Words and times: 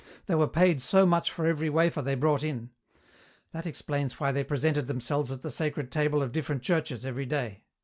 They 0.25 0.33
were 0.33 0.47
paid 0.47 0.81
so 0.81 1.05
much 1.05 1.29
for 1.31 1.45
every 1.45 1.69
wafer 1.69 2.01
they 2.01 2.15
brought 2.15 2.41
in. 2.41 2.71
That 3.51 3.67
explains 3.67 4.19
why 4.19 4.31
they 4.31 4.43
presented 4.43 4.87
themselves 4.87 5.29
at 5.31 5.43
the 5.43 5.51
sacred 5.51 5.91
table 5.91 6.23
of 6.23 6.31
different 6.31 6.63
churches 6.63 7.05
every 7.05 7.27
day." 7.27 7.65